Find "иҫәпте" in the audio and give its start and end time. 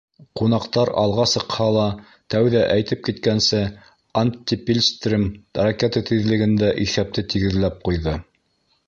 6.87-7.27